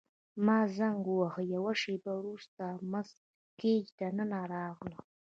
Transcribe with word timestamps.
ما 0.45 0.59
زنګ 0.77 1.01
وواهه، 1.07 1.41
یوه 1.55 1.73
شیبه 1.81 2.11
وروسته 2.17 2.63
مس 2.91 3.09
ګیج 3.59 3.85
دننه 3.99 4.39
راغله. 4.53 4.99